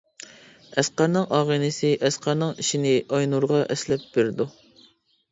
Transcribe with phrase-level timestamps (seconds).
[0.81, 4.47] ئەسقەرنىڭ ئاغىنىسى ئەسقەرنىڭ ئىشىنى ئاينۇرغا ئەسلەپ بىردۇ.